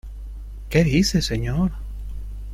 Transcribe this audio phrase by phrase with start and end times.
[0.71, 1.73] ¿qué dice, señor?